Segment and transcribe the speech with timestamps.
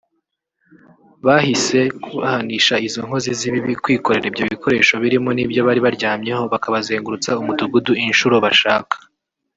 [1.25, 1.79] bahise
[2.19, 8.95] bahanisha izi nkozi z’ibibi kwikorera ibyo bikoresho birimo n’ibyo bari baryamyeho bakabazengurutsa umudugudu inshuro bashaka